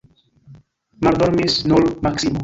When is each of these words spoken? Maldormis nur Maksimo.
Maldormis 1.07 1.59
nur 1.67 1.85
Maksimo. 2.01 2.39